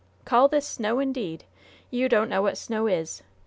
"Call 0.25 0.47
this 0.47 0.65
snow, 0.67 0.97
indeed! 0.97 1.43
You 1.91 2.09
don't 2.09 2.27
know 2.29 2.41
what 2.41 2.57
snow 2.57 2.87
is! 2.87 3.21